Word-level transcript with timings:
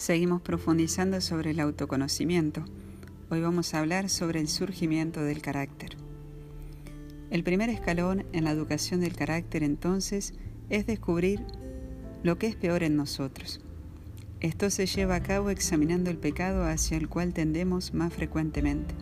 Seguimos 0.00 0.40
profundizando 0.40 1.20
sobre 1.20 1.50
el 1.50 1.60
autoconocimiento. 1.60 2.64
Hoy 3.28 3.42
vamos 3.42 3.74
a 3.74 3.80
hablar 3.80 4.08
sobre 4.08 4.40
el 4.40 4.48
surgimiento 4.48 5.22
del 5.22 5.42
carácter. 5.42 5.90
El 7.28 7.44
primer 7.44 7.68
escalón 7.68 8.24
en 8.32 8.44
la 8.44 8.50
educación 8.50 9.00
del 9.00 9.14
carácter 9.14 9.62
entonces 9.62 10.32
es 10.70 10.86
descubrir 10.86 11.44
lo 12.22 12.38
que 12.38 12.46
es 12.46 12.56
peor 12.56 12.82
en 12.82 12.96
nosotros. 12.96 13.60
Esto 14.40 14.70
se 14.70 14.86
lleva 14.86 15.16
a 15.16 15.22
cabo 15.22 15.50
examinando 15.50 16.08
el 16.08 16.16
pecado 16.16 16.64
hacia 16.64 16.96
el 16.96 17.10
cual 17.10 17.34
tendemos 17.34 17.92
más 17.92 18.10
frecuentemente. 18.10 18.94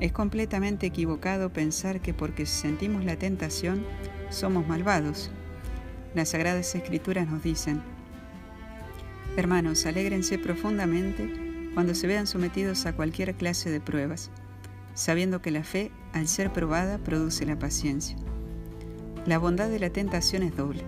Es 0.00 0.10
completamente 0.10 0.88
equivocado 0.88 1.52
pensar 1.52 2.00
que 2.00 2.12
porque 2.12 2.44
sentimos 2.44 3.04
la 3.04 3.20
tentación 3.20 3.84
somos 4.30 4.66
malvados. 4.66 5.30
Las 6.12 6.30
Sagradas 6.30 6.74
Escrituras 6.74 7.30
nos 7.30 7.44
dicen, 7.44 7.80
Hermanos, 9.36 9.84
alégrense 9.84 10.38
profundamente 10.38 11.30
cuando 11.74 11.94
se 11.94 12.06
vean 12.06 12.26
sometidos 12.26 12.86
a 12.86 12.94
cualquier 12.94 13.34
clase 13.34 13.68
de 13.68 13.82
pruebas, 13.82 14.30
sabiendo 14.94 15.42
que 15.42 15.50
la 15.50 15.62
fe, 15.62 15.90
al 16.14 16.26
ser 16.26 16.54
probada, 16.54 16.96
produce 16.96 17.44
la 17.44 17.58
paciencia. 17.58 18.16
La 19.26 19.36
bondad 19.36 19.68
de 19.68 19.78
la 19.78 19.90
tentación 19.90 20.42
es 20.42 20.56
doble. 20.56 20.84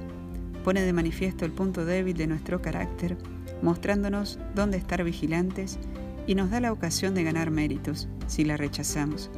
Pone 0.64 0.80
de 0.80 0.94
manifiesto 0.94 1.44
el 1.44 1.52
punto 1.52 1.84
débil 1.84 2.16
de 2.16 2.26
nuestro 2.26 2.62
carácter, 2.62 3.18
mostrándonos 3.60 4.38
dónde 4.54 4.78
estar 4.78 5.04
vigilantes 5.04 5.78
y 6.26 6.34
nos 6.34 6.50
da 6.50 6.60
la 6.60 6.72
ocasión 6.72 7.14
de 7.14 7.24
ganar 7.24 7.50
méritos 7.50 8.08
si 8.28 8.46
la 8.46 8.56
rechazamos. 8.56 9.30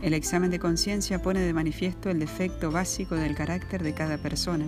El 0.00 0.14
examen 0.14 0.50
de 0.50 0.58
conciencia 0.58 1.22
pone 1.22 1.38
de 1.38 1.52
manifiesto 1.52 2.10
el 2.10 2.18
defecto 2.18 2.72
básico 2.72 3.14
del 3.14 3.36
carácter 3.36 3.84
de 3.84 3.94
cada 3.94 4.18
persona, 4.18 4.66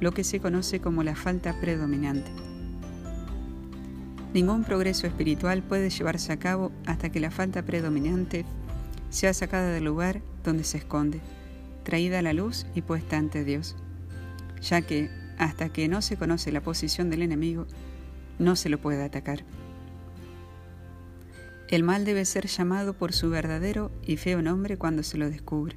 lo 0.00 0.12
que 0.12 0.24
se 0.24 0.40
conoce 0.40 0.80
como 0.80 1.02
la 1.02 1.14
falta 1.14 1.54
predominante. 1.60 2.30
Ningún 4.34 4.64
progreso 4.64 5.06
espiritual 5.06 5.62
puede 5.62 5.90
llevarse 5.90 6.32
a 6.32 6.38
cabo 6.38 6.72
hasta 6.86 7.10
que 7.10 7.20
la 7.20 7.30
falta 7.30 7.62
predominante 7.62 8.46
sea 9.10 9.34
sacada 9.34 9.70
del 9.70 9.84
lugar 9.84 10.22
donde 10.42 10.64
se 10.64 10.78
esconde, 10.78 11.20
traída 11.82 12.20
a 12.20 12.22
la 12.22 12.32
luz 12.32 12.66
y 12.74 12.80
puesta 12.80 13.18
ante 13.18 13.44
Dios, 13.44 13.76
ya 14.62 14.80
que 14.80 15.10
hasta 15.36 15.68
que 15.68 15.86
no 15.88 16.00
se 16.00 16.16
conoce 16.16 16.50
la 16.50 16.62
posición 16.62 17.10
del 17.10 17.20
enemigo, 17.20 17.66
no 18.38 18.56
se 18.56 18.70
lo 18.70 18.80
puede 18.80 19.04
atacar. 19.04 19.44
El 21.68 21.82
mal 21.82 22.06
debe 22.06 22.24
ser 22.24 22.46
llamado 22.46 22.94
por 22.94 23.12
su 23.12 23.28
verdadero 23.28 23.90
y 24.02 24.16
feo 24.16 24.40
nombre 24.40 24.78
cuando 24.78 25.02
se 25.02 25.18
lo 25.18 25.28
descubre. 25.28 25.76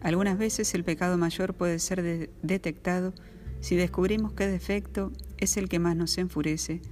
Algunas 0.00 0.38
veces 0.38 0.74
el 0.74 0.84
pecado 0.84 1.18
mayor 1.18 1.54
puede 1.54 1.78
ser 1.80 2.30
detectado 2.42 3.14
si 3.60 3.74
descubrimos 3.74 4.32
qué 4.32 4.46
defecto 4.46 5.12
es 5.38 5.56
el 5.56 5.68
que 5.68 5.78
más 5.78 5.96
nos 5.96 6.18
enfurece 6.18 6.82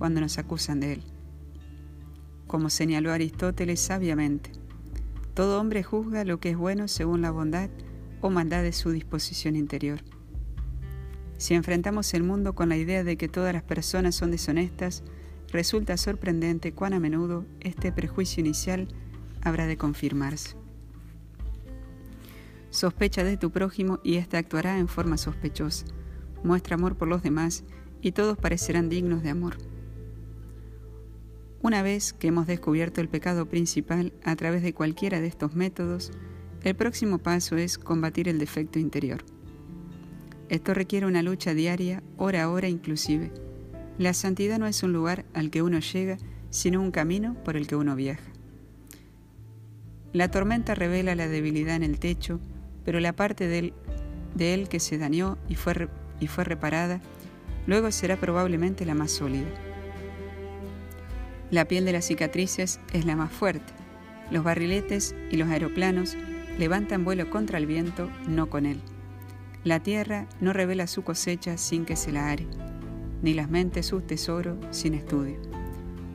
cuando 0.00 0.22
nos 0.22 0.38
acusan 0.38 0.80
de 0.80 0.94
él. 0.94 1.02
Como 2.46 2.70
señaló 2.70 3.12
Aristóteles 3.12 3.80
sabiamente, 3.80 4.50
todo 5.34 5.60
hombre 5.60 5.82
juzga 5.82 6.24
lo 6.24 6.40
que 6.40 6.48
es 6.48 6.56
bueno 6.56 6.88
según 6.88 7.20
la 7.20 7.30
bondad 7.30 7.68
o 8.22 8.30
maldad 8.30 8.62
de 8.62 8.72
su 8.72 8.92
disposición 8.92 9.56
interior. 9.56 10.00
Si 11.36 11.52
enfrentamos 11.52 12.14
el 12.14 12.22
mundo 12.22 12.54
con 12.54 12.70
la 12.70 12.78
idea 12.78 13.04
de 13.04 13.18
que 13.18 13.28
todas 13.28 13.52
las 13.52 13.62
personas 13.62 14.14
son 14.14 14.30
deshonestas, 14.30 15.02
resulta 15.52 15.98
sorprendente 15.98 16.72
cuán 16.72 16.94
a 16.94 16.98
menudo 16.98 17.44
este 17.60 17.92
prejuicio 17.92 18.40
inicial 18.40 18.88
habrá 19.42 19.66
de 19.66 19.76
confirmarse. 19.76 20.56
Sospecha 22.70 23.22
de 23.22 23.36
tu 23.36 23.50
prójimo 23.50 24.00
y 24.02 24.14
éste 24.14 24.38
actuará 24.38 24.78
en 24.78 24.88
forma 24.88 25.18
sospechosa. 25.18 25.84
Muestra 26.42 26.76
amor 26.76 26.96
por 26.96 27.06
los 27.06 27.22
demás 27.22 27.64
y 28.00 28.12
todos 28.12 28.38
parecerán 28.38 28.88
dignos 28.88 29.22
de 29.22 29.28
amor. 29.28 29.58
Una 31.62 31.82
vez 31.82 32.14
que 32.14 32.28
hemos 32.28 32.46
descubierto 32.46 33.02
el 33.02 33.10
pecado 33.10 33.46
principal 33.46 34.14
a 34.24 34.34
través 34.34 34.62
de 34.62 34.72
cualquiera 34.72 35.20
de 35.20 35.26
estos 35.26 35.54
métodos, 35.54 36.10
el 36.62 36.74
próximo 36.74 37.18
paso 37.18 37.56
es 37.56 37.76
combatir 37.76 38.28
el 38.28 38.38
defecto 38.38 38.78
interior. 38.78 39.24
Esto 40.48 40.72
requiere 40.72 41.04
una 41.04 41.22
lucha 41.22 41.52
diaria, 41.52 42.02
hora 42.16 42.44
a 42.44 42.50
hora 42.50 42.68
inclusive. 42.68 43.30
La 43.98 44.14
santidad 44.14 44.58
no 44.58 44.66
es 44.66 44.82
un 44.82 44.94
lugar 44.94 45.26
al 45.34 45.50
que 45.50 45.60
uno 45.60 45.80
llega, 45.80 46.16
sino 46.48 46.80
un 46.80 46.90
camino 46.90 47.34
por 47.44 47.58
el 47.58 47.66
que 47.66 47.76
uno 47.76 47.94
viaja. 47.94 48.32
La 50.14 50.30
tormenta 50.30 50.74
revela 50.74 51.14
la 51.14 51.28
debilidad 51.28 51.76
en 51.76 51.82
el 51.82 51.98
techo, 51.98 52.40
pero 52.86 53.00
la 53.00 53.12
parte 53.12 53.46
de 53.46 54.54
él, 54.54 54.68
que 54.70 54.80
se 54.80 54.96
dañó 54.96 55.36
y 55.46 55.56
fue, 55.56 55.88
y 56.20 56.26
fue 56.26 56.44
reparada, 56.44 57.02
luego 57.66 57.92
será 57.92 58.16
probablemente 58.16 58.86
la 58.86 58.94
más 58.94 59.10
sólida. 59.10 59.69
La 61.50 61.64
piel 61.64 61.84
de 61.84 61.92
las 61.92 62.04
cicatrices 62.04 62.78
es 62.92 63.04
la 63.04 63.16
más 63.16 63.32
fuerte. 63.32 63.72
Los 64.30 64.44
barriletes 64.44 65.16
y 65.32 65.36
los 65.36 65.48
aeroplanos 65.48 66.16
levantan 66.58 67.04
vuelo 67.04 67.28
contra 67.28 67.58
el 67.58 67.66
viento, 67.66 68.08
no 68.28 68.48
con 68.48 68.66
él. 68.66 68.80
La 69.64 69.80
tierra 69.80 70.28
no 70.40 70.52
revela 70.52 70.86
su 70.86 71.02
cosecha 71.02 71.58
sin 71.58 71.84
que 71.84 71.96
se 71.96 72.12
la 72.12 72.30
are, 72.30 72.46
ni 73.22 73.34
las 73.34 73.50
mentes 73.50 73.86
su 73.86 74.00
tesoro 74.00 74.58
sin 74.70 74.94
estudio, 74.94 75.38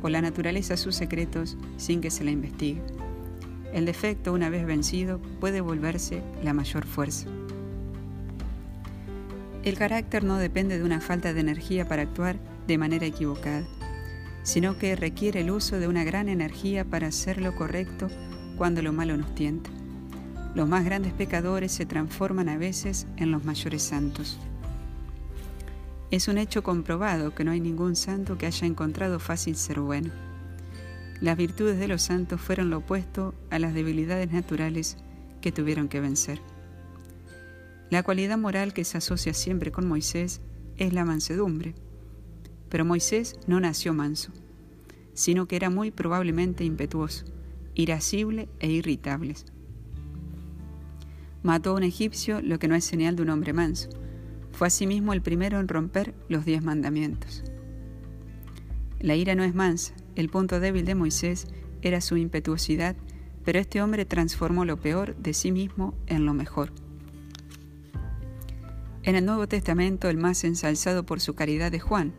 o 0.01 0.07
la 0.07 0.21
naturaleza 0.21 0.77
sus 0.77 0.95
secretos 0.95 1.57
sin 1.75 1.99
que 1.99 2.11
se 2.11 2.23
la 2.23 2.31
investigue. 2.31 2.81
El 3.73 3.85
defecto, 3.85 4.31
una 4.31 4.49
vez 4.49 4.65
vencido, 4.65 5.19
puede 5.41 5.59
volverse 5.59 6.21
la 6.43 6.53
mayor 6.53 6.85
fuerza. 6.85 7.27
El 9.63 9.77
carácter 9.77 10.23
no 10.23 10.37
depende 10.37 10.77
de 10.77 10.85
una 10.85 11.01
falta 11.01 11.33
de 11.33 11.41
energía 11.41 11.85
para 11.89 12.03
actuar 12.03 12.37
de 12.67 12.77
manera 12.77 13.05
equivocada 13.05 13.65
sino 14.45 14.77
que 14.77 14.95
requiere 14.95 15.41
el 15.41 15.49
uso 15.49 15.79
de 15.79 15.87
una 15.87 16.03
gran 16.03 16.29
energía 16.29 16.85
para 16.85 17.07
hacer 17.07 17.41
lo 17.41 17.55
correcto 17.55 18.07
cuando 18.57 18.83
lo 18.83 18.93
malo 18.93 19.17
nos 19.17 19.33
tienta. 19.33 19.71
Los 20.53 20.69
más 20.69 20.85
grandes 20.85 21.13
pecadores 21.13 21.71
se 21.71 21.87
transforman 21.87 22.47
a 22.47 22.57
veces 22.57 23.07
en 23.17 23.31
los 23.31 23.43
mayores 23.43 23.81
santos. 23.81 24.37
Es 26.11 26.27
un 26.27 26.37
hecho 26.37 26.61
comprobado 26.61 27.33
que 27.33 27.43
no 27.43 27.51
hay 27.51 27.59
ningún 27.59 27.95
santo 27.95 28.37
que 28.37 28.45
haya 28.45 28.67
encontrado 28.67 29.19
fácil 29.19 29.55
ser 29.55 29.79
bueno. 29.79 30.11
Las 31.21 31.37
virtudes 31.37 31.79
de 31.79 31.87
los 31.87 32.03
santos 32.03 32.39
fueron 32.39 32.69
lo 32.69 32.77
opuesto 32.77 33.33
a 33.49 33.57
las 33.57 33.73
debilidades 33.73 34.31
naturales 34.31 34.97
que 35.41 35.51
tuvieron 35.51 35.87
que 35.87 36.01
vencer. 36.01 36.39
La 37.89 38.03
cualidad 38.03 38.37
moral 38.37 38.73
que 38.73 38.85
se 38.85 38.99
asocia 38.99 39.33
siempre 39.33 39.71
con 39.71 39.87
Moisés 39.87 40.39
es 40.77 40.93
la 40.93 41.03
mansedumbre 41.03 41.73
pero 42.69 42.85
Moisés 42.85 43.35
no 43.47 43.59
nació 43.59 43.93
manso, 43.93 44.31
sino 45.13 45.47
que 45.47 45.55
era 45.55 45.69
muy 45.69 45.91
probablemente 45.91 46.63
impetuoso, 46.63 47.25
irascible 47.73 48.49
e 48.59 48.69
irritable. 48.69 49.35
Mató 51.43 51.71
a 51.71 51.75
un 51.75 51.83
egipcio, 51.83 52.41
lo 52.41 52.57
que 52.57 52.67
no 52.67 52.75
es 52.75 52.83
señal 52.83 53.15
de 53.15 53.21
un 53.21 53.29
hombre 53.29 53.53
manso. 53.53 53.89
Fue 54.51 54.67
asimismo 54.67 55.13
el 55.13 55.21
primero 55.21 55.59
en 55.59 55.67
romper 55.67 56.15
los 56.27 56.43
diez 56.45 56.63
mandamientos. 56.63 57.43
La 58.99 59.15
ira 59.15 59.35
no 59.35 59.43
es 59.43 59.53
mansa, 59.53 59.93
el 60.15 60.29
punto 60.29 60.59
débil 60.59 60.85
de 60.85 60.95
Moisés 60.95 61.47
era 61.81 62.01
su 62.01 62.17
impetuosidad, 62.17 62.95
pero 63.43 63.59
este 63.59 63.81
hombre 63.81 64.05
transformó 64.05 64.65
lo 64.65 64.77
peor 64.77 65.15
de 65.17 65.33
sí 65.33 65.51
mismo 65.51 65.93
en 66.07 66.25
lo 66.25 66.33
mejor. 66.33 66.71
En 69.03 69.15
el 69.15 69.23
Nuevo 69.23 69.47
Testamento 69.47 70.09
el 70.09 70.17
más 70.17 70.43
ensalzado 70.43 71.05
por 71.05 71.19
su 71.19 71.35
caridad 71.35 71.71
es 71.75 71.83
Juan, 71.83 72.13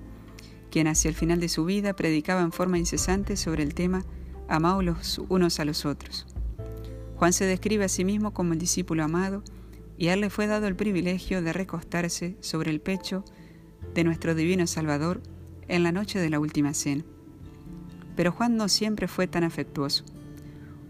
quien 0.77 0.89
hacia 0.89 1.09
el 1.09 1.15
final 1.15 1.41
de 1.41 1.49
su 1.49 1.65
vida 1.65 1.97
predicaba 1.97 2.43
en 2.43 2.53
forma 2.53 2.77
incesante 2.77 3.39
sobre 3.39 3.63
el 3.63 3.73
tema 3.73 4.05
amaos 4.47 4.85
los 4.85 5.19
unos 5.31 5.59
a 5.59 5.65
los 5.65 5.87
otros. 5.87 6.27
Juan 7.15 7.33
se 7.33 7.47
describe 7.47 7.87
a 7.87 7.89
sí 7.89 8.05
mismo 8.05 8.35
como 8.35 8.53
el 8.53 8.59
discípulo 8.59 9.03
amado 9.03 9.43
y 9.97 10.09
a 10.09 10.13
él 10.13 10.21
le 10.21 10.28
fue 10.28 10.47
dado 10.47 10.67
el 10.67 10.77
privilegio 10.77 11.41
de 11.41 11.55
recostarse 11.55 12.37
sobre 12.41 12.71
el 12.71 12.83
pecho 12.83 13.25
de 13.95 14.05
nuestro 14.05 14.34
divino 14.34 14.67
Salvador 14.67 15.23
en 15.67 15.83
la 15.83 15.93
noche 15.93 16.19
de 16.19 16.28
la 16.28 16.41
última 16.41 16.75
cena. 16.75 17.07
Pero 18.15 18.31
Juan 18.33 18.59
no 18.59 18.69
siempre 18.69 19.09
fue 19.09 19.27
tan 19.27 19.45
afectuoso. 19.45 20.05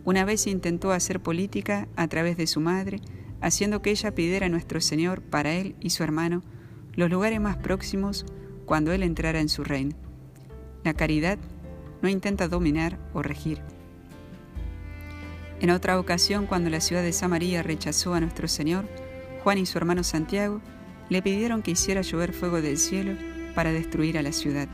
Una 0.04 0.24
vez 0.24 0.48
intentó 0.48 0.90
hacer 0.90 1.22
política 1.22 1.86
a 1.94 2.08
través 2.08 2.36
de 2.36 2.48
su 2.48 2.60
madre, 2.60 3.00
haciendo 3.40 3.82
que 3.82 3.92
ella 3.92 4.16
pidiera 4.16 4.46
a 4.46 4.48
nuestro 4.48 4.80
Señor 4.80 5.22
para 5.22 5.54
él 5.54 5.76
y 5.78 5.90
su 5.90 6.02
hermano 6.02 6.42
los 6.96 7.08
lugares 7.08 7.40
más 7.40 7.56
próximos 7.56 8.26
cuando 8.66 8.92
Él 8.92 9.02
entrara 9.02 9.40
en 9.40 9.48
su 9.48 9.64
reino. 9.64 9.96
La 10.84 10.92
caridad 10.92 11.38
no 12.02 12.08
intenta 12.08 12.48
dominar 12.48 12.98
o 13.14 13.22
regir. 13.22 13.62
En 15.60 15.70
otra 15.70 15.98
ocasión, 15.98 16.46
cuando 16.46 16.68
la 16.68 16.80
ciudad 16.80 17.02
de 17.02 17.12
Samaria 17.12 17.62
rechazó 17.62 18.12
a 18.12 18.20
nuestro 18.20 18.46
Señor, 18.46 18.84
Juan 19.42 19.58
y 19.58 19.64
su 19.64 19.78
hermano 19.78 20.04
Santiago 20.04 20.60
le 21.08 21.22
pidieron 21.22 21.62
que 21.62 21.70
hiciera 21.70 22.02
llover 22.02 22.32
fuego 22.32 22.60
del 22.60 22.76
cielo 22.76 23.12
para 23.54 23.72
destruir 23.72 24.18
a 24.18 24.22
la 24.22 24.32
ciudad. 24.32 24.68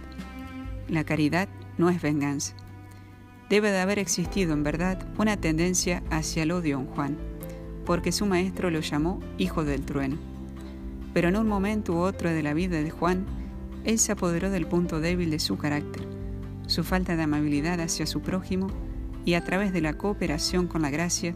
La 0.88 1.04
caridad 1.04 1.48
no 1.78 1.88
es 1.88 2.02
venganza. 2.02 2.54
Debe 3.48 3.70
de 3.70 3.80
haber 3.80 3.98
existido 3.98 4.54
en 4.54 4.62
verdad 4.64 5.06
una 5.18 5.36
tendencia 5.36 6.02
hacia 6.10 6.42
el 6.42 6.52
odio 6.52 6.80
en 6.80 6.86
Juan, 6.86 7.18
porque 7.84 8.10
su 8.10 8.26
maestro 8.26 8.70
lo 8.70 8.80
llamó 8.80 9.20
hijo 9.38 9.64
del 9.64 9.84
trueno. 9.84 10.16
Pero 11.14 11.28
en 11.28 11.36
un 11.36 11.46
momento 11.46 11.92
u 11.92 11.98
otro 11.98 12.30
de 12.30 12.42
la 12.42 12.54
vida 12.54 12.82
de 12.82 12.90
Juan, 12.90 13.26
Él 13.84 13.98
se 13.98 14.12
apoderó 14.12 14.50
del 14.50 14.66
punto 14.66 15.00
débil 15.00 15.30
de 15.30 15.40
su 15.40 15.58
carácter, 15.58 16.06
su 16.66 16.84
falta 16.84 17.16
de 17.16 17.22
amabilidad 17.22 17.80
hacia 17.80 18.06
su 18.06 18.20
prójimo, 18.20 18.68
y 19.24 19.34
a 19.34 19.44
través 19.44 19.72
de 19.72 19.80
la 19.80 19.94
cooperación 19.94 20.66
con 20.66 20.82
la 20.82 20.90
gracia, 20.90 21.34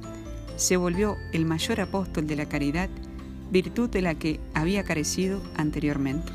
se 0.56 0.76
volvió 0.76 1.16
el 1.32 1.44
mayor 1.44 1.80
apóstol 1.80 2.26
de 2.26 2.36
la 2.36 2.46
caridad, 2.46 2.88
virtud 3.50 3.90
de 3.90 4.02
la 4.02 4.14
que 4.14 4.40
había 4.54 4.84
carecido 4.84 5.40
anteriormente. 5.56 6.32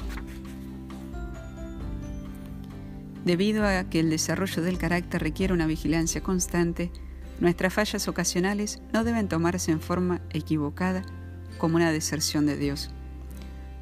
Debido 3.26 3.66
a 3.66 3.84
que 3.84 4.00
el 4.00 4.10
desarrollo 4.10 4.64
del 4.64 4.78
carácter 4.78 5.22
requiere 5.22 5.54
una 5.54 5.68
vigilancia 5.68 6.22
constante, 6.22 6.92
nuestras 7.40 7.74
fallas 7.74 8.08
ocasionales 8.08 8.82
no 8.94 9.04
deben 9.04 9.28
tomarse 9.28 9.72
en 9.72 9.82
forma 9.82 10.22
equivocada 10.32 11.04
como 11.58 11.76
una 11.76 11.92
deserción 11.92 12.46
de 12.46 12.58
Dios. 12.58 12.92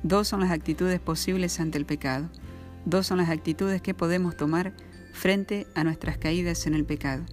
Dos 0.04 0.28
son 0.28 0.40
las 0.40 0.52
actitudes 0.52 1.00
posibles 1.00 1.60
ante 1.60 1.78
el 1.78 1.86
pecado. 1.86 2.30
Dos 2.86 3.08
son 3.08 3.18
las 3.18 3.30
actitudes 3.30 3.82
que 3.82 3.94
podemos 3.94 4.38
tomar 4.38 4.74
frente 5.12 5.68
a 5.76 5.84
nuestras 5.84 6.18
caídas 6.18 6.66
en 6.68 6.74
el 6.74 6.86
pecado. 6.86 7.26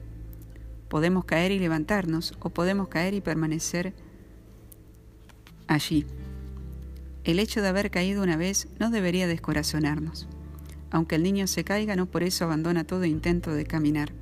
Podemos 0.88 1.24
caer 1.24 1.52
y 1.52 1.58
levantarnos 1.58 2.34
o 2.40 2.50
podemos 2.50 2.88
caer 2.88 3.14
y 3.14 3.20
permanecer 3.20 3.94
allí. 5.68 6.06
El 7.24 7.38
hecho 7.38 7.62
de 7.62 7.68
haber 7.68 7.90
caído 7.90 8.22
una 8.22 8.36
vez 8.36 8.68
no 8.78 8.90
debería 8.90 9.26
descorazonarnos. 9.26 10.28
Aunque 10.90 11.16
el 11.16 11.22
niño 11.22 11.46
se 11.46 11.64
caiga, 11.64 11.96
no 11.96 12.06
por 12.06 12.22
eso 12.22 12.44
abandona 12.44 12.84
todo 12.84 13.04
intento 13.04 13.52
de 13.52 13.64
caminar. 13.64 14.12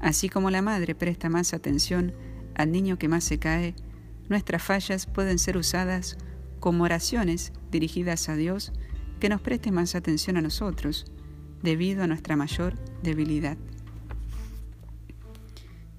Así 0.00 0.28
como 0.28 0.50
la 0.50 0.62
madre 0.62 0.94
presta 0.94 1.28
más 1.28 1.52
atención 1.52 2.14
al 2.54 2.72
niño 2.72 2.98
que 2.98 3.08
más 3.08 3.24
se 3.24 3.38
cae, 3.38 3.74
nuestras 4.28 4.62
fallas 4.62 5.06
pueden 5.06 5.38
ser 5.38 5.56
usadas 5.56 6.16
como 6.60 6.84
oraciones 6.84 7.52
dirigidas 7.70 8.28
a 8.28 8.36
Dios 8.36 8.72
que 9.18 9.28
nos 9.28 9.40
preste 9.40 9.72
más 9.72 9.94
atención 9.94 10.36
a 10.36 10.42
nosotros, 10.42 11.06
debido 11.62 12.02
a 12.02 12.06
nuestra 12.06 12.36
mayor 12.36 12.74
debilidad. 13.02 13.58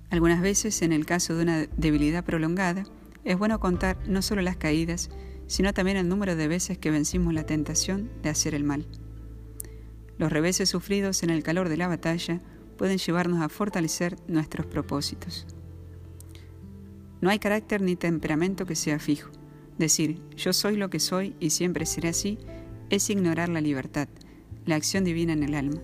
Algunas 0.09 0.41
veces, 0.41 0.81
en 0.81 0.91
el 0.91 1.05
caso 1.05 1.35
de 1.35 1.43
una 1.43 1.65
debilidad 1.77 2.23
prolongada, 2.23 2.83
es 3.23 3.37
bueno 3.37 3.59
contar 3.59 3.97
no 4.07 4.21
solo 4.21 4.41
las 4.41 4.57
caídas, 4.57 5.09
sino 5.47 5.73
también 5.73 5.97
el 5.97 6.09
número 6.09 6.35
de 6.35 6.47
veces 6.47 6.77
que 6.77 6.91
vencimos 6.91 7.33
la 7.33 7.45
tentación 7.45 8.09
de 8.21 8.29
hacer 8.29 8.55
el 8.55 8.63
mal. 8.63 8.87
Los 10.17 10.31
reveses 10.31 10.69
sufridos 10.69 11.23
en 11.23 11.29
el 11.29 11.43
calor 11.43 11.69
de 11.69 11.77
la 11.77 11.87
batalla 11.87 12.41
pueden 12.77 12.97
llevarnos 12.97 13.41
a 13.41 13.49
fortalecer 13.49 14.17
nuestros 14.27 14.65
propósitos. 14.65 15.45
No 17.21 17.29
hay 17.29 17.39
carácter 17.39 17.81
ni 17.81 17.95
temperamento 17.95 18.65
que 18.65 18.75
sea 18.75 18.99
fijo. 18.99 19.31
Decir 19.81 20.21
yo 20.37 20.53
soy 20.53 20.77
lo 20.77 20.91
que 20.91 20.99
soy 20.99 21.35
y 21.39 21.49
siempre 21.49 21.87
seré 21.87 22.09
así 22.09 22.37
es 22.91 23.09
ignorar 23.09 23.49
la 23.49 23.61
libertad, 23.61 24.07
la 24.63 24.75
acción 24.75 25.03
divina 25.03 25.33
en 25.33 25.41
el 25.41 25.55
alma 25.55 25.81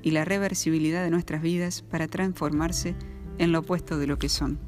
y 0.00 0.12
la 0.12 0.24
reversibilidad 0.24 1.04
de 1.04 1.10
nuestras 1.10 1.42
vidas 1.42 1.82
para 1.82 2.08
transformarse 2.08 2.94
en 3.36 3.52
lo 3.52 3.58
opuesto 3.58 3.98
de 3.98 4.06
lo 4.06 4.18
que 4.18 4.30
son. 4.30 4.58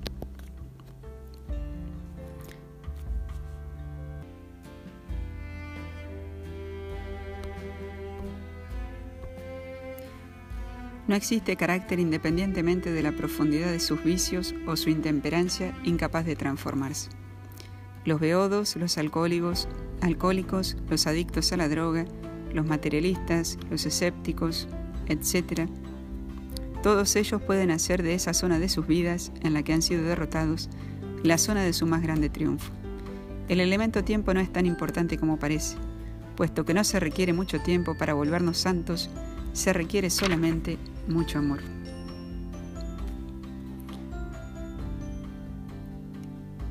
No 11.06 11.14
existe 11.14 11.56
carácter 11.56 12.00
independientemente 12.00 12.92
de 12.92 13.02
la 13.02 13.12
profundidad 13.12 13.72
de 13.72 13.80
sus 13.80 14.04
vicios 14.04 14.54
o 14.66 14.76
su 14.76 14.90
intemperancia 14.90 15.74
incapaz 15.84 16.26
de 16.26 16.36
transformarse. 16.36 17.08
Los 18.08 18.20
beodos, 18.20 18.74
los 18.76 18.96
alcohólicos, 18.96 19.68
alcohólicos, 20.00 20.78
los 20.88 21.06
adictos 21.06 21.52
a 21.52 21.58
la 21.58 21.68
droga, 21.68 22.06
los 22.54 22.64
materialistas, 22.64 23.58
los 23.68 23.84
escépticos, 23.84 24.66
etc., 25.08 25.68
todos 26.82 27.16
ellos 27.16 27.42
pueden 27.42 27.70
hacer 27.70 28.02
de 28.02 28.14
esa 28.14 28.32
zona 28.32 28.58
de 28.58 28.70
sus 28.70 28.86
vidas 28.86 29.30
en 29.42 29.52
la 29.52 29.62
que 29.62 29.74
han 29.74 29.82
sido 29.82 30.04
derrotados 30.04 30.70
la 31.22 31.36
zona 31.36 31.62
de 31.62 31.74
su 31.74 31.84
más 31.84 32.00
grande 32.00 32.30
triunfo. 32.30 32.72
El 33.46 33.60
elemento 33.60 34.02
tiempo 34.02 34.32
no 34.32 34.40
es 34.40 34.50
tan 34.50 34.64
importante 34.64 35.18
como 35.18 35.38
parece, 35.38 35.76
puesto 36.34 36.64
que 36.64 36.72
no 36.72 36.84
se 36.84 37.00
requiere 37.00 37.34
mucho 37.34 37.60
tiempo 37.60 37.94
para 37.94 38.14
volvernos 38.14 38.56
santos, 38.56 39.10
se 39.52 39.74
requiere 39.74 40.08
solamente 40.08 40.78
mucho 41.08 41.40
amor. 41.40 41.60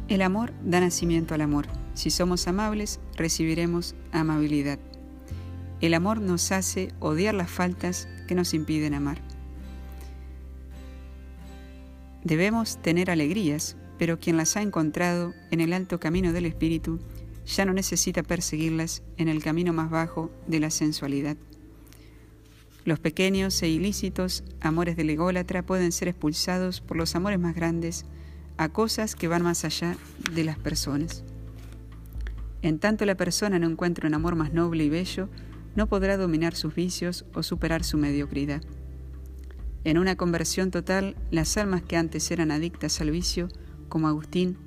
El 0.08 0.22
amor 0.22 0.54
da 0.64 0.80
nacimiento 0.80 1.34
al 1.34 1.42
amor. 1.42 1.68
Si 1.94 2.12
somos 2.12 2.48
amables, 2.48 3.02
recibiremos 3.18 3.94
amabilidad. 4.14 4.80
El 5.82 5.94
amor 5.94 6.22
nos 6.22 6.54
hace 6.54 6.94
odiar 7.02 7.36
las 7.36 7.52
faltas 7.52 8.08
que 8.26 8.34
nos 8.34 8.54
impiden 8.54 8.94
amar. 8.94 9.22
Debemos 12.24 12.82
tener 12.82 13.12
alegrías, 13.12 13.76
pero 13.98 14.18
quien 14.18 14.38
las 14.38 14.56
ha 14.56 14.62
encontrado 14.62 15.34
en 15.52 15.60
el 15.60 15.74
alto 15.74 16.00
camino 16.00 16.32
del 16.32 16.46
espíritu 16.46 17.00
ya 17.46 17.66
no 17.66 17.74
necesita 17.74 18.24
perseguirlas 18.24 19.04
en 19.18 19.28
el 19.28 19.44
camino 19.44 19.74
más 19.74 19.90
bajo 19.90 20.32
de 20.48 20.62
la 20.62 20.70
sensualidad. 20.70 21.36
Los 22.86 23.00
pequeños 23.00 23.62
e 23.62 23.68
ilícitos 23.68 24.46
amores 24.62 24.96
del 24.96 25.10
ególatra 25.10 25.66
pueden 25.66 25.92
ser 25.92 26.08
expulsados 26.08 26.80
por 26.80 26.96
los 26.96 27.14
amores 27.16 27.40
más 27.40 27.56
grandes 27.56 28.06
a 28.58 28.70
cosas 28.70 29.16
que 29.16 29.28
van 29.28 29.44
más 29.44 29.66
allá 29.66 29.96
de 30.34 30.44
las 30.44 30.58
personas. 30.58 31.24
En 32.62 32.80
tanto 32.80 33.06
la 33.06 33.16
persona 33.16 33.60
no 33.60 33.68
encuentra 33.68 34.08
un 34.08 34.14
amor 34.14 34.36
más 34.36 34.52
noble 34.54 34.84
y 34.84 34.90
bello, 34.90 35.30
no 35.76 35.88
podrá 35.88 36.18
dominar 36.18 36.56
sus 36.56 36.74
vicios 36.74 37.26
o 37.34 37.44
superar 37.44 37.84
su 37.84 37.98
mediocridad. 37.98 38.62
En 39.84 39.98
una 39.98 40.16
conversión 40.16 40.72
total, 40.72 41.16
las 41.32 41.56
almas 41.58 41.84
que 41.84 41.98
antes 41.98 42.30
eran 42.32 42.52
adictas 42.52 43.00
al 43.00 43.12
vicio, 43.12 43.48
como 43.90 44.08
Agustín, 44.08 44.58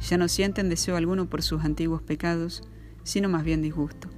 ya 0.00 0.18
no 0.18 0.28
sienten 0.28 0.68
deseo 0.68 0.96
alguno 0.96 1.28
por 1.28 1.42
sus 1.42 1.64
antiguos 1.64 2.02
pecados, 2.02 2.62
sino 3.02 3.28
más 3.28 3.42
bien 3.42 3.62
disgusto. 3.62 4.08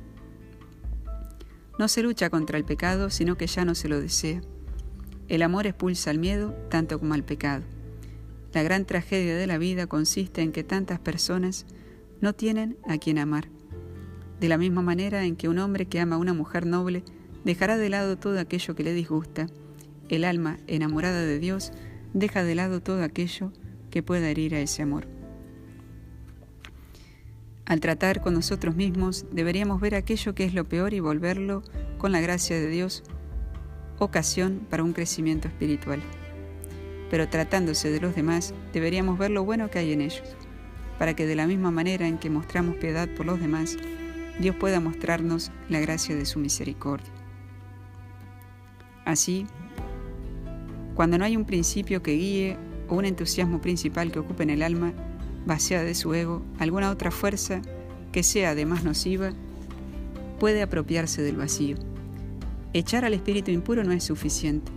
No 1.78 1.88
se 1.88 2.02
lucha 2.02 2.28
contra 2.28 2.58
el 2.58 2.64
pecado, 2.64 3.08
sino 3.08 3.36
que 3.36 3.46
ya 3.46 3.64
no 3.64 3.74
se 3.74 3.88
lo 3.88 4.00
desea. 4.00 4.42
El 5.28 5.42
amor 5.42 5.66
expulsa 5.66 6.10
al 6.10 6.18
miedo 6.18 6.52
tanto 6.68 6.98
como 6.98 7.14
al 7.14 7.24
pecado. 7.24 7.62
La 8.52 8.62
gran 8.62 8.84
tragedia 8.84 9.34
de 9.34 9.46
la 9.46 9.58
vida 9.58 9.86
consiste 9.86 10.42
en 10.42 10.52
que 10.52 10.64
tantas 10.64 10.98
personas 10.98 11.66
no 12.20 12.34
tienen 12.34 12.76
a 12.86 12.98
quien 12.98 13.18
amar. 13.18 13.48
De 14.40 14.48
la 14.48 14.58
misma 14.58 14.82
manera 14.82 15.24
en 15.24 15.36
que 15.36 15.48
un 15.48 15.58
hombre 15.58 15.86
que 15.86 16.00
ama 16.00 16.16
a 16.16 16.18
una 16.18 16.34
mujer 16.34 16.66
noble 16.66 17.02
dejará 17.44 17.78
de 17.78 17.88
lado 17.88 18.16
todo 18.18 18.38
aquello 18.38 18.74
que 18.74 18.84
le 18.84 18.92
disgusta, 18.92 19.46
el 20.08 20.24
alma 20.24 20.58
enamorada 20.66 21.22
de 21.22 21.38
Dios 21.38 21.72
deja 22.12 22.44
de 22.44 22.54
lado 22.54 22.80
todo 22.80 23.02
aquello 23.02 23.52
que 23.90 24.02
pueda 24.02 24.28
herir 24.28 24.54
a 24.54 24.60
ese 24.60 24.82
amor. 24.82 25.06
Al 27.64 27.80
tratar 27.80 28.20
con 28.20 28.34
nosotros 28.34 28.76
mismos, 28.76 29.24
deberíamos 29.32 29.80
ver 29.80 29.94
aquello 29.94 30.34
que 30.34 30.44
es 30.44 30.52
lo 30.52 30.68
peor 30.68 30.92
y 30.92 31.00
volverlo, 31.00 31.62
con 31.96 32.12
la 32.12 32.20
gracia 32.20 32.56
de 32.56 32.68
Dios, 32.68 33.04
ocasión 33.98 34.66
para 34.68 34.82
un 34.82 34.92
crecimiento 34.92 35.48
espiritual. 35.48 36.02
Pero 37.12 37.28
tratándose 37.28 37.90
de 37.90 38.00
los 38.00 38.14
demás, 38.14 38.54
deberíamos 38.72 39.18
ver 39.18 39.30
lo 39.30 39.44
bueno 39.44 39.68
que 39.68 39.78
hay 39.78 39.92
en 39.92 40.00
ellos, 40.00 40.34
para 40.98 41.14
que 41.14 41.26
de 41.26 41.36
la 41.36 41.46
misma 41.46 41.70
manera 41.70 42.08
en 42.08 42.16
que 42.16 42.30
mostramos 42.30 42.76
piedad 42.76 43.06
por 43.06 43.26
los 43.26 43.38
demás, 43.38 43.76
Dios 44.40 44.56
pueda 44.56 44.80
mostrarnos 44.80 45.52
la 45.68 45.78
gracia 45.80 46.16
de 46.16 46.24
su 46.24 46.38
misericordia. 46.38 47.12
Así, 49.04 49.46
cuando 50.94 51.18
no 51.18 51.26
hay 51.26 51.36
un 51.36 51.44
principio 51.44 52.02
que 52.02 52.12
guíe 52.12 52.56
o 52.88 52.94
un 52.94 53.04
entusiasmo 53.04 53.60
principal 53.60 54.10
que 54.10 54.20
ocupe 54.20 54.44
en 54.44 54.50
el 54.50 54.62
alma, 54.62 54.94
vaciada 55.44 55.84
de 55.84 55.94
su 55.94 56.14
ego, 56.14 56.42
alguna 56.58 56.90
otra 56.90 57.10
fuerza 57.10 57.60
que 58.10 58.22
sea 58.22 58.52
además 58.52 58.84
nociva, 58.84 59.32
puede 60.40 60.62
apropiarse 60.62 61.20
del 61.20 61.36
vacío. 61.36 61.76
Echar 62.72 63.04
al 63.04 63.12
espíritu 63.12 63.50
impuro 63.50 63.84
no 63.84 63.92
es 63.92 64.02
suficiente. 64.02 64.72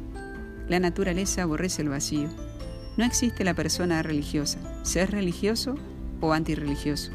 La 0.68 0.80
naturaleza 0.80 1.44
aborrece 1.44 1.82
el 1.82 1.90
vacío. 1.90 2.30
No 2.98 3.06
existe 3.06 3.44
la 3.44 3.54
persona 3.54 4.02
religiosa, 4.02 4.60
ser 4.84 5.12
religioso 5.12 5.76
o 6.22 6.34
antirreligioso. 6.34 7.12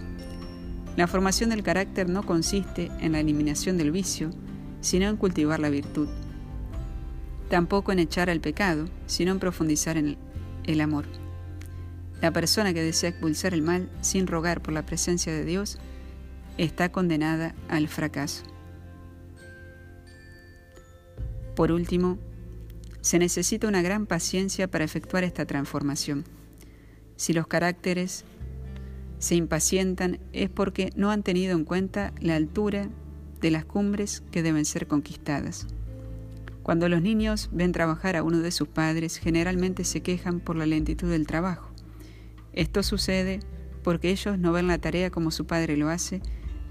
La 0.96 1.06
formación 1.06 1.50
del 1.50 1.62
carácter 1.62 2.08
no 2.08 2.24
consiste 2.24 2.90
en 3.00 3.12
la 3.12 3.20
eliminación 3.20 3.76
del 3.78 3.90
vicio, 3.90 4.30
sino 4.80 5.08
en 5.08 5.16
cultivar 5.16 5.58
la 5.58 5.70
virtud. 5.70 6.08
Tampoco 7.48 7.92
en 7.92 7.98
echar 7.98 8.30
al 8.30 8.40
pecado, 8.40 8.86
sino 9.06 9.32
en 9.32 9.38
profundizar 9.38 9.96
en 9.96 10.16
el 10.64 10.80
amor. 10.80 11.06
La 12.20 12.32
persona 12.32 12.74
que 12.74 12.82
desea 12.82 13.10
expulsar 13.10 13.54
el 13.54 13.62
mal 13.62 13.88
sin 14.02 14.26
rogar 14.26 14.62
por 14.62 14.74
la 14.74 14.84
presencia 14.84 15.32
de 15.32 15.44
Dios 15.44 15.78
está 16.58 16.92
condenada 16.92 17.54
al 17.68 17.88
fracaso. 17.88 18.44
Por 21.56 21.72
último, 21.72 22.18
se 23.00 23.18
necesita 23.18 23.68
una 23.68 23.82
gran 23.82 24.06
paciencia 24.06 24.70
para 24.70 24.84
efectuar 24.84 25.24
esta 25.24 25.46
transformación. 25.46 26.24
Si 27.16 27.32
los 27.32 27.46
caracteres 27.46 28.24
se 29.18 29.34
impacientan 29.34 30.18
es 30.32 30.48
porque 30.48 30.90
no 30.96 31.10
han 31.10 31.22
tenido 31.22 31.56
en 31.56 31.64
cuenta 31.64 32.12
la 32.20 32.36
altura 32.36 32.88
de 33.40 33.50
las 33.50 33.64
cumbres 33.64 34.22
que 34.30 34.42
deben 34.42 34.64
ser 34.64 34.86
conquistadas. 34.86 35.66
Cuando 36.62 36.88
los 36.88 37.02
niños 37.02 37.48
ven 37.52 37.72
trabajar 37.72 38.16
a 38.16 38.22
uno 38.22 38.38
de 38.38 38.50
sus 38.50 38.68
padres, 38.68 39.16
generalmente 39.16 39.84
se 39.84 40.02
quejan 40.02 40.40
por 40.40 40.56
la 40.56 40.66
lentitud 40.66 41.10
del 41.10 41.26
trabajo. 41.26 41.70
Esto 42.52 42.82
sucede 42.82 43.40
porque 43.82 44.10
ellos 44.10 44.38
no 44.38 44.52
ven 44.52 44.66
la 44.66 44.78
tarea 44.78 45.10
como 45.10 45.30
su 45.30 45.46
padre 45.46 45.76
lo 45.76 45.88
hace, 45.88 46.20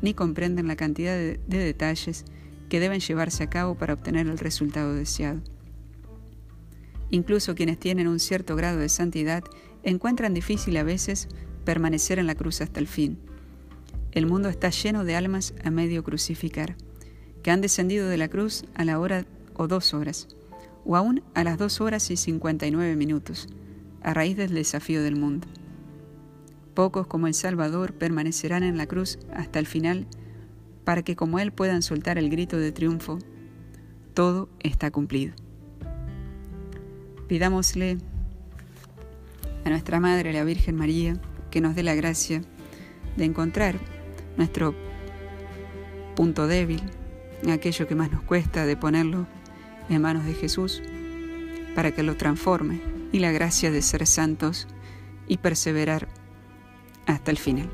ni 0.02 0.14
comprenden 0.14 0.68
la 0.68 0.76
cantidad 0.76 1.16
de, 1.16 1.40
detalles 1.48 2.26
que 2.70 2.80
deben 2.80 3.00
llevarse 3.00 3.44
a 3.44 3.50
cabo 3.50 3.76
para 3.76 3.94
obtener 3.94 4.28
el 4.28 4.38
resultado 4.38 4.94
deseado. 4.94 5.42
Incluso 7.12 7.56
quienes 7.56 7.80
tienen 7.80 8.08
un 8.08 8.20
cierto 8.20 8.56
grado 8.56 8.80
de 8.80 8.90
santidad 8.90 9.44
encuentran 9.84 10.34
difícil 10.34 10.78
a 10.78 10.84
veces 10.84 11.28
permanecer 11.66 12.20
en 12.20 12.28
la 12.28 12.36
cruz 12.36 12.62
hasta 12.62 12.80
el 12.80 12.88
fin. 12.88 13.18
El 14.12 14.26
mundo 14.26 14.50
está 14.50 14.70
lleno 14.70 15.04
de 15.06 15.16
almas 15.16 15.54
a 15.64 15.72
medio 15.72 16.04
crucificar, 16.04 16.76
que 17.44 17.52
han 17.52 17.62
descendido 17.62 18.10
de 18.10 18.18
la 18.18 18.28
cruz 18.28 18.66
a 18.76 18.86
la 18.86 19.00
hora 19.00 19.26
o 19.56 19.68
dos 19.68 19.94
horas, 19.94 20.28
o 20.86 20.96
aún 20.96 21.24
a 21.34 21.44
las 21.44 21.58
dos 21.58 21.82
horas 21.82 22.10
y 22.12 22.18
cincuenta 22.18 22.66
y 22.66 22.72
nueve 22.72 22.96
minutos, 22.96 23.48
a 24.02 24.14
raíz 24.14 24.38
del 24.38 24.54
desafío 24.54 25.04
del 25.04 25.16
mundo. 25.16 25.48
Pocos 26.74 27.08
como 27.08 27.28
el 27.28 27.34
Salvador 27.34 27.94
permanecerán 27.94 28.64
en 28.64 28.78
la 28.78 28.88
cruz 28.88 29.20
hasta 29.34 29.60
el 29.60 29.66
final 29.66 30.08
para 30.86 31.04
que 31.04 31.16
como 31.16 31.40
Él 31.40 31.52
puedan 31.52 31.82
soltar 31.82 32.18
el 32.18 32.30
grito 32.30 32.58
de 32.58 32.72
triunfo, 32.72 33.20
todo 34.14 34.50
está 34.60 34.90
cumplido. 34.90 35.34
Pidámosle 37.30 38.00
a 39.64 39.70
nuestra 39.70 40.00
Madre, 40.00 40.34
la 40.34 40.44
Virgen 40.44 40.76
María, 40.76 41.14
que 41.52 41.62
nos 41.62 41.76
dé 41.76 41.84
la 41.84 41.94
gracia 41.94 42.42
de 43.18 43.24
encontrar 43.24 43.76
nuestro 44.36 44.74
punto 46.16 46.48
débil, 46.48 46.82
aquello 47.48 47.88
que 47.88 47.94
más 47.94 48.12
nos 48.12 48.24
cuesta, 48.24 48.66
de 48.66 48.76
ponerlo 48.76 49.28
en 49.90 50.02
manos 50.02 50.26
de 50.26 50.34
Jesús, 50.34 50.82
para 51.76 51.92
que 51.92 52.02
lo 52.02 52.18
transforme, 52.18 52.82
y 53.12 53.20
la 53.20 53.32
gracia 53.32 53.70
de 53.70 53.84
ser 53.84 54.08
santos 54.08 54.68
y 55.28 55.38
perseverar 55.38 56.08
hasta 57.06 57.30
el 57.30 57.38
final. 57.38 57.70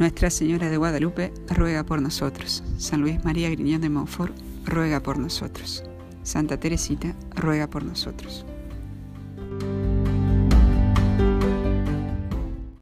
Nuestra 0.00 0.30
Señora 0.30 0.70
de 0.70 0.76
Guadalupe 0.76 1.32
ruega 1.48 1.84
por 1.84 2.02
nosotros. 2.02 2.64
San 2.78 3.00
Luis 3.00 3.24
María 3.24 3.48
Griñón 3.48 3.80
de 3.80 3.90
Montfort 3.90 4.34
ruega 4.64 5.00
por 5.00 5.18
nosotros. 5.18 5.84
Santa 6.22 6.58
Teresita 6.58 7.14
ruega 7.34 7.68
por 7.68 7.82
nosotros. 7.84 8.44